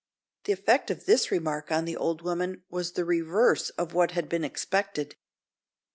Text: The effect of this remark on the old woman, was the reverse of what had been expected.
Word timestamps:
The 0.45 0.51
effect 0.53 0.89
of 0.89 1.05
this 1.05 1.29
remark 1.29 1.71
on 1.71 1.85
the 1.85 1.95
old 1.95 2.23
woman, 2.23 2.63
was 2.71 2.93
the 2.93 3.05
reverse 3.05 3.69
of 3.77 3.93
what 3.93 4.13
had 4.17 4.27
been 4.27 4.43
expected. 4.43 5.15